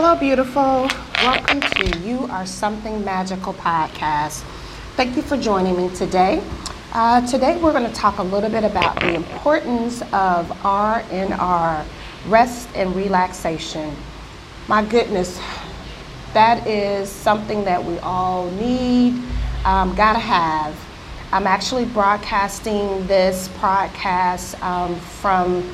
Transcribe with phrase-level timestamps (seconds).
[0.00, 0.86] Hello, beautiful.
[1.24, 4.42] Welcome to You Are Something Magical podcast.
[4.94, 6.40] Thank you for joining me today.
[6.92, 11.84] Uh, today, we're going to talk a little bit about the importance of RNR,
[12.28, 13.92] rest and relaxation.
[14.68, 15.40] My goodness,
[16.32, 19.20] that is something that we all need,
[19.64, 20.78] um, gotta have.
[21.32, 25.64] I'm actually broadcasting this podcast um, from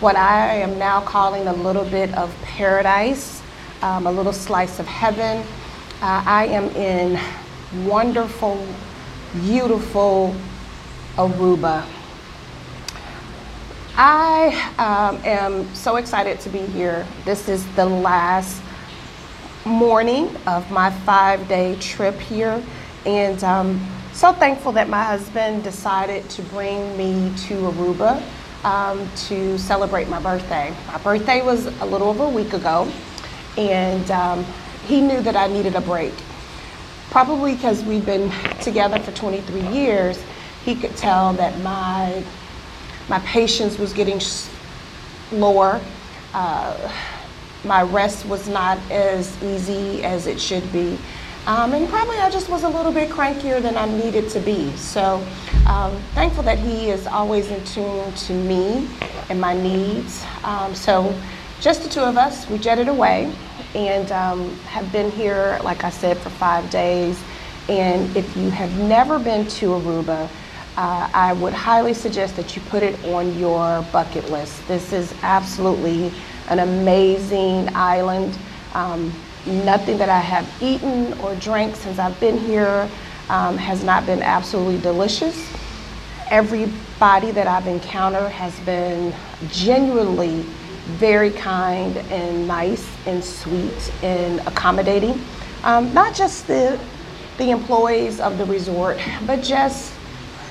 [0.00, 3.40] what I am now calling a little bit of paradise,
[3.82, 5.38] um, a little slice of heaven.
[6.02, 7.20] Uh, I am in
[7.86, 8.66] wonderful,
[9.34, 10.34] beautiful
[11.16, 11.84] Aruba.
[13.96, 17.06] I um, am so excited to be here.
[17.24, 18.62] This is the last
[19.64, 22.62] morning of my five day trip here,
[23.04, 28.22] and um, so thankful that my husband decided to bring me to Aruba
[28.64, 30.74] um, to celebrate my birthday.
[30.86, 32.90] My birthday was a little over a week ago,
[33.68, 34.44] and um,
[34.86, 36.14] he knew that I needed a break.
[37.10, 40.22] Probably because we've been together for 23 years,
[40.64, 42.22] he could tell that my
[43.08, 44.20] my patience was getting
[45.32, 45.80] lower.
[46.32, 46.92] Uh,
[47.64, 50.96] my rest was not as easy as it should be.
[51.46, 54.70] Um, and probably I just was a little bit crankier than I needed to be.
[54.76, 55.26] So
[55.66, 58.88] um, thankful that he is always in tune to me
[59.28, 60.24] and my needs.
[60.44, 61.14] Um, so
[61.60, 63.32] just the two of us, we jetted away
[63.74, 67.22] and um, have been here, like I said, for five days.
[67.68, 70.28] And if you have never been to Aruba,
[70.76, 74.66] uh, I would highly suggest that you put it on your bucket list.
[74.66, 76.12] This is absolutely
[76.48, 78.38] an amazing island.
[78.72, 79.12] Um,
[79.46, 82.88] nothing that I have eaten or drank since I've been here
[83.28, 85.52] um, has not been absolutely delicious.
[86.30, 89.12] Everybody that I've encountered has been
[89.48, 90.44] genuinely
[90.98, 95.20] very kind and nice and sweet and accommodating.
[95.62, 96.78] Um, not just the,
[97.38, 99.92] the employees of the resort, but just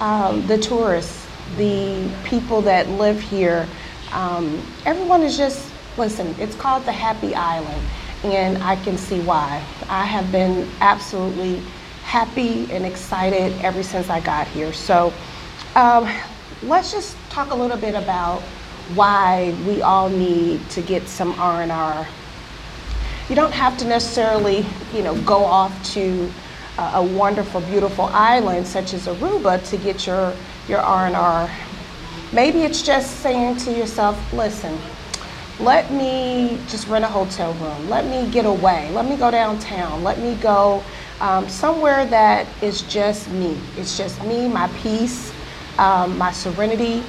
[0.00, 1.26] um, the tourists,
[1.56, 3.68] the people that live here.
[4.12, 7.80] Um, everyone is just, listen, it's called the Happy Island
[8.24, 9.62] and I can see why.
[9.88, 11.60] I have been absolutely
[12.04, 14.72] happy and excited ever since I got here.
[14.72, 15.12] So
[15.74, 16.08] um,
[16.62, 18.42] let's just talk a little bit about
[18.94, 22.06] why we all need to get some R&R.
[23.28, 26.30] You don't have to necessarily, you know, go off to
[26.78, 30.34] a wonderful, beautiful island such as Aruba to get your
[30.68, 31.50] your R&R.
[32.32, 34.76] Maybe it's just saying to yourself, listen,
[35.60, 37.88] let me just rent a hotel room.
[37.88, 38.90] Let me get away.
[38.90, 40.02] Let me go downtown.
[40.02, 40.82] Let me go
[41.20, 43.56] um, somewhere that is just me.
[43.76, 45.32] It's just me, my peace,
[45.78, 47.04] um, my serenity.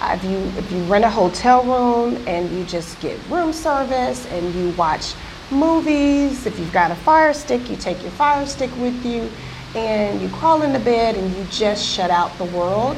[0.00, 4.26] Uh, if you if you rent a hotel room and you just get room service
[4.26, 5.14] and you watch
[5.50, 9.30] movies, if you've got a fire stick, you take your fire stick with you
[9.74, 12.96] and you crawl into bed and you just shut out the world.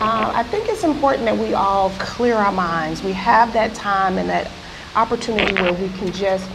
[0.00, 3.02] Uh, I think it's important that we all clear our minds.
[3.02, 4.50] We have that time and that
[4.94, 6.48] opportunity where we can just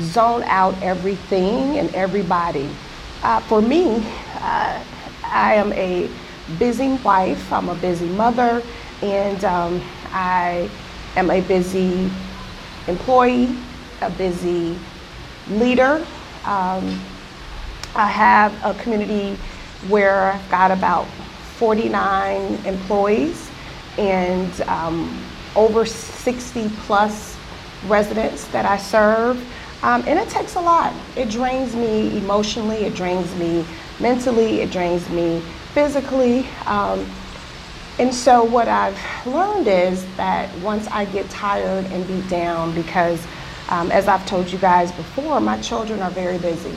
[0.00, 2.68] zone out everything and everybody.
[3.22, 3.96] Uh, for me,
[4.36, 4.82] uh,
[5.24, 6.08] I am a
[6.58, 8.62] busy wife, I'm a busy mother,
[9.02, 10.70] and um, I
[11.16, 12.10] am a busy
[12.86, 13.56] employee,
[14.00, 14.78] a busy
[15.50, 16.06] leader.
[16.44, 17.00] Um,
[17.94, 19.38] I have a community
[19.88, 21.06] where I've got about
[21.56, 23.50] 49 employees
[23.98, 25.22] and um,
[25.54, 27.36] over 60 plus
[27.86, 29.38] residents that I serve.
[29.82, 30.92] Um, and it takes a lot.
[31.16, 33.64] It drains me emotionally, it drains me
[34.00, 35.40] mentally, it drains me
[35.72, 36.46] physically.
[36.66, 37.06] Um,
[37.98, 43.26] and so, what I've learned is that once I get tired and beat down, because
[43.70, 46.74] um, as I've told you guys before, my children are very busy.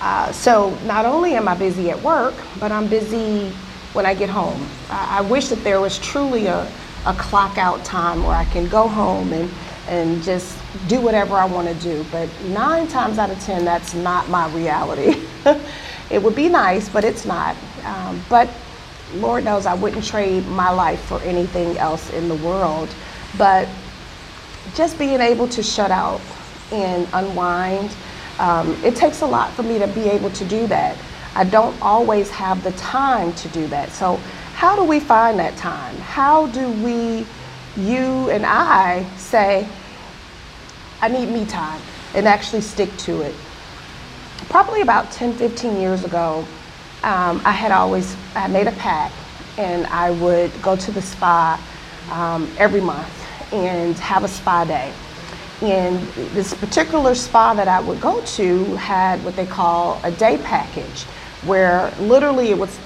[0.00, 3.50] Uh, so, not only am I busy at work, but I'm busy
[3.92, 4.66] when I get home.
[4.88, 6.66] I, I wish that there was truly a,
[7.04, 9.50] a clock out time where I can go home and,
[9.86, 10.56] and just
[10.88, 12.06] do whatever I want to do.
[12.10, 15.26] But nine times out of ten, that's not my reality.
[16.10, 17.54] it would be nice, but it's not.
[17.84, 18.48] Um, but
[19.14, 22.88] Lord knows I wouldn't trade my life for anything else in the world.
[23.36, 23.68] But
[24.74, 26.20] just being able to shut out
[26.72, 27.94] and unwind,
[28.38, 30.96] um, it takes a lot for me to be able to do that.
[31.34, 33.90] I don't always have the time to do that.
[33.90, 34.16] So,
[34.54, 35.94] how do we find that time?
[35.98, 37.24] How do we,
[37.76, 39.68] you and I, say,
[41.00, 41.80] I need me time
[42.14, 43.34] and actually stick to it?
[44.48, 46.44] Probably about 10, 15 years ago,
[47.08, 49.14] um, I had always I made a pact
[49.56, 51.58] and I would go to the spa
[52.10, 53.08] um, every month
[53.50, 54.92] and have a spa day.
[55.62, 55.98] And
[56.34, 61.04] this particular spa that I would go to had what they call a day package,
[61.46, 62.78] where literally it was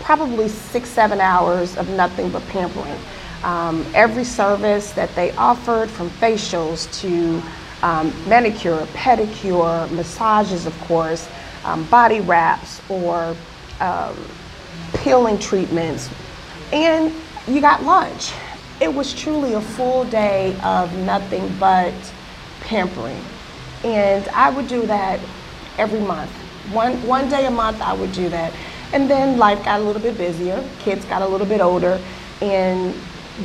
[0.00, 2.98] probably six, seven hours of nothing but pampering.
[3.44, 7.42] Um, every service that they offered, from facials to
[7.86, 11.28] um, manicure, pedicure, massages, of course,
[11.64, 13.36] um, body wraps or
[13.80, 14.16] um,
[14.94, 16.10] peeling treatments,
[16.72, 17.12] and
[17.46, 18.32] you got lunch.
[18.80, 21.94] It was truly a full day of nothing but
[22.60, 23.22] pampering.
[23.84, 25.20] And I would do that
[25.78, 26.30] every month.
[26.72, 28.52] One, one day a month, I would do that.
[28.92, 32.00] And then life got a little bit busier, kids got a little bit older,
[32.40, 32.94] and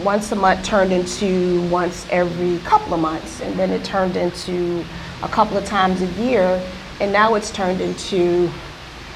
[0.03, 4.83] once a month turned into once every couple of months, and then it turned into
[5.23, 6.61] a couple of times a year,
[6.99, 8.49] and now it's turned into,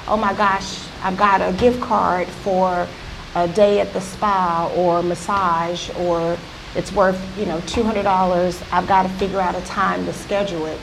[0.08, 2.88] oh my gosh, I've got a gift card for
[3.36, 6.38] a day at the spa or massage, or
[6.76, 8.74] it's worth you know $200.
[8.74, 10.80] I've got to figure out a time to schedule it.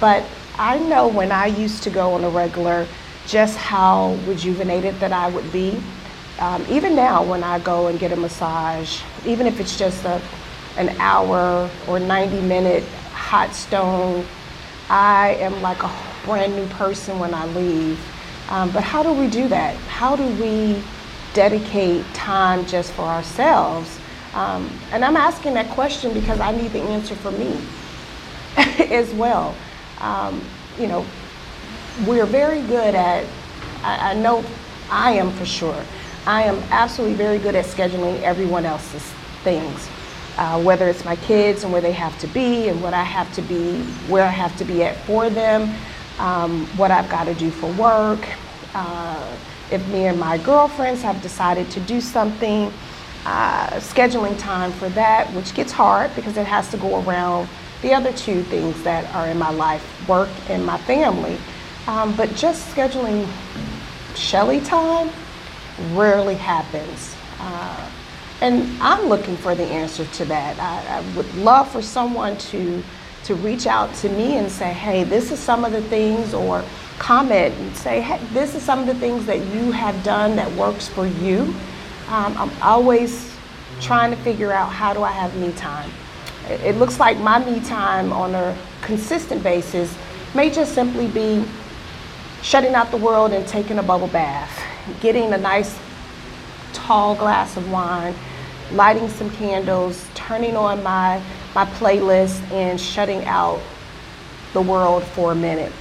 [0.00, 0.24] But
[0.58, 2.86] I know when I used to go on a regular,
[3.26, 5.80] just how rejuvenated that I would be
[6.38, 10.20] um, even now, when I go and get a massage, even if it's just a,
[10.76, 14.26] an hour or 90 minute hot stone,
[14.88, 15.92] I am like a
[16.24, 18.00] brand new person when I leave.
[18.48, 19.76] Um, but how do we do that?
[19.88, 20.82] How do we
[21.34, 23.98] dedicate time just for ourselves?
[24.34, 27.58] Um, and I'm asking that question because I need the answer for me
[28.90, 29.54] as well.
[30.00, 30.42] Um,
[30.78, 31.06] you know,
[32.06, 33.26] we're very good at,
[33.82, 34.44] I, I know
[34.90, 35.82] I am for sure
[36.26, 39.02] I am absolutely very good at scheduling everyone else's
[39.42, 39.88] things,
[40.38, 43.32] uh, whether it's my kids and where they have to be and what I have
[43.34, 45.74] to be, where I have to be at for them,
[46.18, 48.26] um, what I've got to do for work.
[48.74, 49.36] Uh,
[49.70, 52.72] if me and my girlfriends have decided to do something,
[53.24, 57.48] uh, scheduling time for that, which gets hard because it has to go around
[57.80, 61.38] the other two things that are in my life work and my family.
[61.86, 63.26] Um, but just scheduling
[64.14, 65.10] Shelly time
[65.92, 67.16] rarely happens.
[67.38, 67.90] Uh,
[68.40, 70.58] and I'm looking for the answer to that.
[70.58, 72.82] I, I, would love for someone to,
[73.24, 76.64] to reach out to me and say, hey, this is some of the things, or
[76.98, 80.50] comment and say, hey, this is some of the things that you have done that
[80.52, 81.54] works for you.
[82.08, 83.34] Um, I'm always
[83.80, 85.90] trying to figure out how do I have me time.
[86.48, 89.96] It, it looks like my me time on a consistent basis
[90.34, 91.44] may just simply be
[92.42, 94.62] shutting out the world and taking a bubble bath
[95.00, 95.78] getting a nice
[96.72, 98.14] tall glass of wine,
[98.72, 101.22] lighting some candles, turning on my,
[101.54, 103.60] my playlist, and shutting out
[104.52, 105.72] the world for a minute.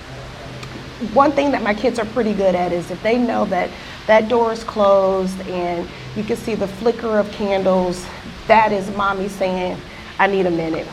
[1.13, 3.69] One thing that my kids are pretty good at is if they know that
[4.07, 8.06] that door is closed and you can see the flicker of candles,
[8.47, 9.79] that is mommy saying,
[10.19, 10.88] I need a minute.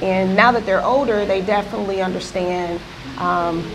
[0.00, 2.80] And now that they're older, they definitely understand.
[3.18, 3.68] Um,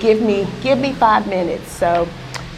[0.00, 1.70] give me, give me five minutes.
[1.70, 2.08] So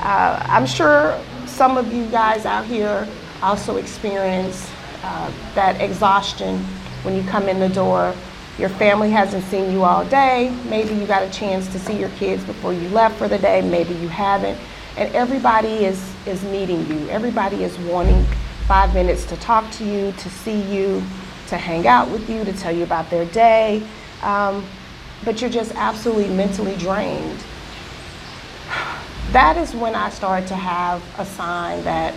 [0.00, 3.08] uh, I'm sure some of you guys out here
[3.42, 4.70] also experience
[5.06, 6.58] uh, that exhaustion
[7.02, 8.14] when you come in the door.
[8.58, 10.54] Your family hasn't seen you all day.
[10.68, 13.60] Maybe you got a chance to see your kids before you left for the day.
[13.60, 14.58] Maybe you haven't.
[14.96, 17.08] And everybody is, is needing you.
[17.08, 18.24] Everybody is wanting
[18.66, 21.02] five minutes to talk to you, to see you,
[21.48, 23.86] to hang out with you, to tell you about their day.
[24.22, 24.64] Um,
[25.24, 27.44] but you're just absolutely mentally drained
[29.32, 32.14] that is when I started to have a sign that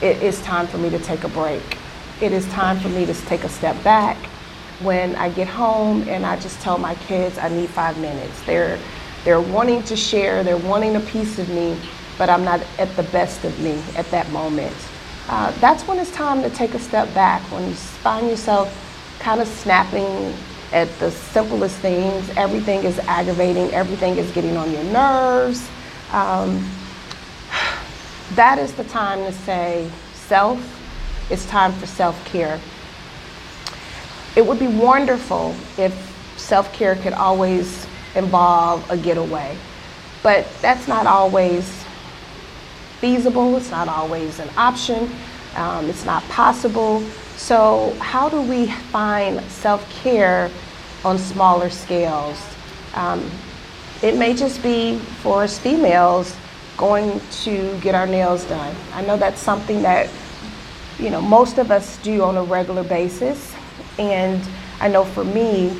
[0.00, 1.79] it is time for me to take a break.
[2.20, 4.16] It is time for me to take a step back.
[4.82, 8.40] When I get home and I just tell my kids I need five minutes.
[8.42, 8.78] They're
[9.24, 11.76] they're wanting to share, they're wanting a piece of me,
[12.16, 14.74] but I'm not at the best of me at that moment.
[15.28, 17.42] Uh, that's when it's time to take a step back.
[17.52, 18.68] When you find yourself
[19.18, 20.34] kind of snapping
[20.72, 25.68] at the simplest things, everything is aggravating, everything is getting on your nerves
[26.12, 26.68] um,
[28.34, 30.58] that is the time to say, self,
[31.30, 32.60] it's time for self care.
[34.36, 35.92] It would be wonderful if
[36.36, 39.56] self care could always involve a getaway,
[40.22, 41.84] but that's not always
[42.98, 45.10] feasible, it's not always an option,
[45.56, 47.02] um, it's not possible.
[47.36, 50.50] So, how do we find self care
[51.04, 52.38] on smaller scales?
[52.94, 53.30] Um,
[54.02, 56.36] it may just be for us females
[56.76, 58.74] going to get our nails done.
[58.94, 60.08] I know that's something that
[61.00, 63.54] you know most of us do on a regular basis,
[63.98, 64.42] and
[64.80, 65.76] I know for me,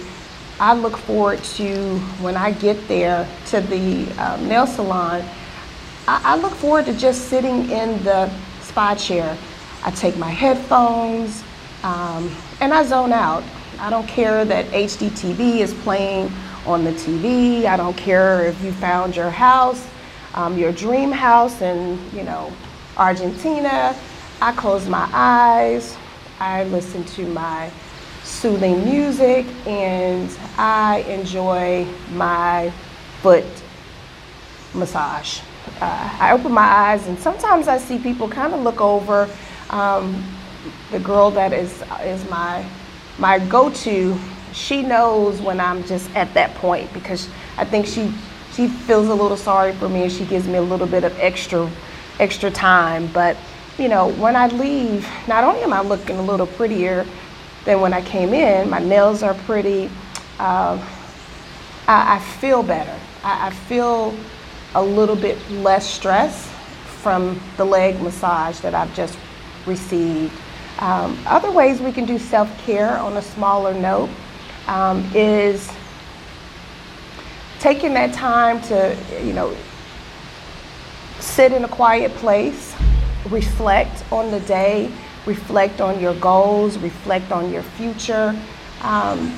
[0.58, 5.22] I look forward to when I get there to the um, nail salon.
[6.06, 9.36] I, I look forward to just sitting in the spa chair.
[9.84, 11.42] I take my headphones
[11.82, 13.42] um, and I zone out.
[13.78, 16.30] I don't care that HGTV is playing
[16.66, 17.64] on the TV.
[17.64, 19.88] I don't care if you found your house,
[20.34, 22.52] um, your dream house in, you know,
[22.98, 23.96] Argentina.
[24.42, 25.98] I close my eyes.
[26.38, 27.70] I listen to my
[28.22, 32.72] soothing music and I enjoy my
[33.20, 33.44] foot
[34.72, 35.40] massage.
[35.80, 39.28] Uh, I open my eyes and sometimes I see people kind of look over.
[39.68, 40.24] Um,
[40.90, 42.64] the girl that is is my
[43.18, 44.18] my go-to,
[44.54, 47.28] she knows when I'm just at that point because
[47.58, 48.10] I think she
[48.54, 51.18] she feels a little sorry for me and she gives me a little bit of
[51.20, 51.70] extra
[52.18, 53.06] extra time.
[53.08, 53.36] But
[53.80, 57.06] you know, when I leave, not only am I looking a little prettier
[57.64, 59.90] than when I came in, my nails are pretty.
[60.38, 60.86] Uh,
[61.88, 62.94] I, I, feel better.
[63.24, 64.14] I, I feel
[64.74, 66.50] a little bit less stress
[67.02, 69.18] from the leg massage that I've just
[69.64, 70.32] received.
[70.78, 74.10] Um, other ways we can do self care on a smaller note
[74.66, 75.70] um, is
[77.58, 79.56] taking that time to, you know,
[81.18, 82.74] sit in a quiet place,
[83.28, 84.90] reflect on the day,
[85.26, 88.38] reflect on your goals, reflect on your future.
[88.82, 89.36] Um,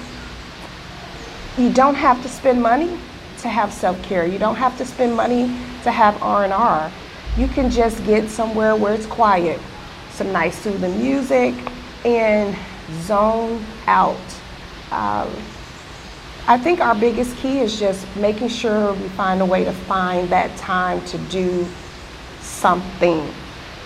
[1.59, 2.99] you don't have to spend money
[3.39, 4.27] to have self-care.
[4.27, 5.47] You don't have to spend money
[5.83, 6.91] to have R&R.
[7.37, 9.61] You can just get somewhere where it's quiet,
[10.11, 11.55] some nice soothing music,
[12.05, 12.57] and
[13.03, 14.17] zone out.
[14.91, 15.31] Um,
[16.47, 20.29] I think our biggest key is just making sure we find a way to find
[20.31, 21.67] that time to do
[22.41, 23.33] something.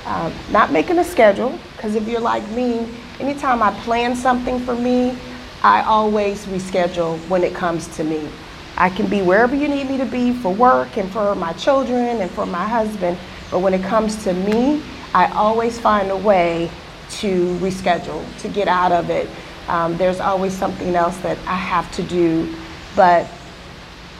[0.06, 4.76] Uh, not making a schedule, because if you're like me, anytime I plan something for
[4.76, 5.18] me,
[5.64, 8.28] I always reschedule when it comes to me.
[8.76, 12.20] I can be wherever you need me to be for work and for my children
[12.20, 13.18] and for my husband.
[13.50, 14.80] But when it comes to me,
[15.12, 16.70] I always find a way
[17.18, 19.28] to reschedule, to get out of it.
[19.66, 22.54] Um, there's always something else that I have to do.
[22.94, 23.26] But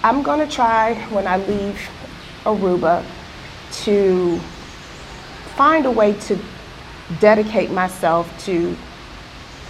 [0.02, 1.78] I'm going to try when I leave
[2.44, 3.04] Aruba
[3.84, 4.40] to
[5.56, 6.38] find a way to
[7.18, 8.76] dedicate myself to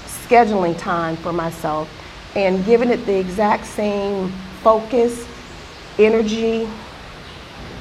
[0.06, 1.88] scheduling time for myself
[2.34, 5.26] and giving it the exact same focus,
[5.98, 6.68] energy,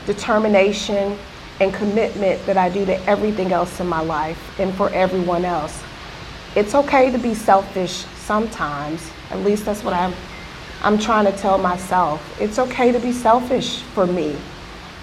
[0.05, 1.17] determination,
[1.59, 5.81] and commitment that I do to everything else in my life and for everyone else.
[6.55, 9.09] It's okay to be selfish sometimes.
[9.31, 10.13] At least that's what I'm
[10.83, 12.21] I'm trying to tell myself.
[12.39, 14.35] It's okay to be selfish for me.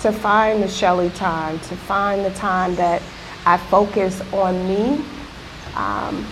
[0.03, 3.03] To find the Shelly time, to find the time that
[3.47, 5.05] I focus on me.
[5.77, 6.27] Um,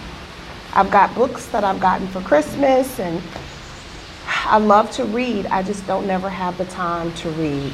[0.72, 3.22] I've got books that I've gotten for Christmas and
[4.26, 7.72] I love to read, I just don't never have the time to read.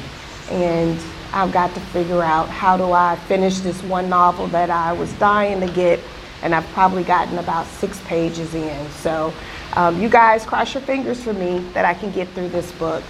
[0.51, 0.99] And
[1.33, 5.11] I've got to figure out how do I finish this one novel that I was
[5.13, 5.99] dying to get,
[6.43, 8.89] and I've probably gotten about six pages in.
[8.91, 9.33] So
[9.73, 13.03] um, you guys cross your fingers for me that I can get through this book.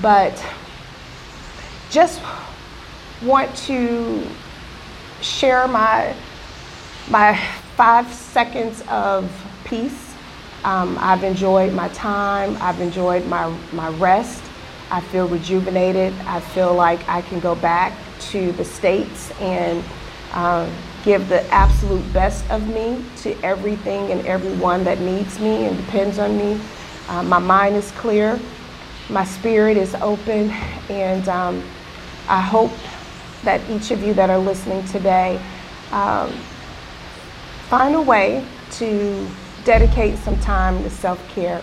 [0.00, 0.40] But
[1.90, 2.20] just
[3.22, 4.26] want to
[5.20, 6.14] share my
[7.10, 7.36] my
[7.76, 9.30] five seconds of
[9.64, 10.10] peace
[10.64, 12.56] um, I've enjoyed my time.
[12.60, 14.42] I've enjoyed my, my rest.
[14.90, 16.12] I feel rejuvenated.
[16.26, 17.94] I feel like I can go back
[18.30, 19.82] to the States and
[20.32, 20.70] uh,
[21.02, 26.18] give the absolute best of me to everything and everyone that needs me and depends
[26.18, 26.60] on me.
[27.08, 28.38] Uh, my mind is clear.
[29.08, 30.50] My spirit is open.
[30.90, 31.62] And um,
[32.30, 32.70] I hope
[33.42, 35.40] that each of you that are listening today
[35.90, 36.30] um,
[37.68, 39.28] find a way to
[39.64, 41.60] dedicate some time to self-care.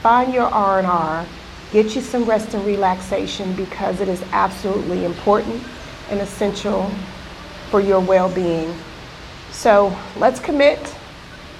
[0.00, 1.26] Find your R&R.
[1.70, 5.62] Get you some rest and relaxation because it is absolutely important
[6.08, 6.90] and essential
[7.70, 8.74] for your well-being.
[9.50, 10.94] So let's commit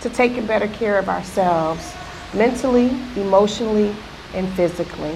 [0.00, 1.94] to taking better care of ourselves
[2.32, 3.94] mentally, emotionally,
[4.32, 5.14] and physically.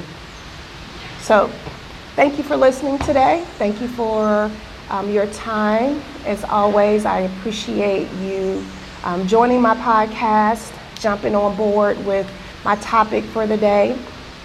[1.22, 1.50] So
[2.20, 3.42] thank you for listening today.
[3.56, 4.50] Thank you for
[4.90, 6.02] um, your time.
[6.26, 8.62] As always, I appreciate you
[9.04, 12.30] um, joining my podcast, jumping on board with
[12.62, 13.98] my topic for the day.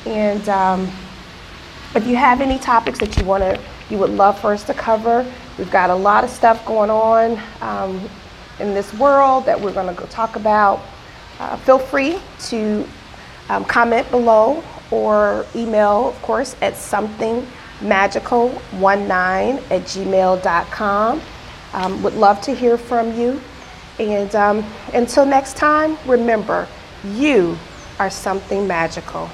[0.05, 0.89] And um,
[1.95, 4.73] if you have any topics that you want to, you would love for us to
[4.73, 8.09] cover, we've got a lot of stuff going on um,
[8.61, 10.81] in this world that we're going to go talk about.
[11.39, 12.87] Uh, feel free to
[13.49, 16.77] um, comment below or email, of course, at
[17.81, 21.21] somethingmagical19 at gmail.com.
[21.73, 23.41] Um, would love to hear from you.
[23.99, 26.67] And um, until next time, remember,
[27.03, 27.57] you
[27.99, 29.29] are something magical.